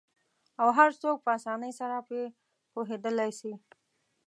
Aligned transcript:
او 0.61 0.67
هرڅوک 0.77 1.17
په 1.23 1.29
آسانۍ 1.37 1.71
سره 1.79 1.95
په 2.07 2.17
پوهیدالی 2.73 3.31
سي 3.39 3.53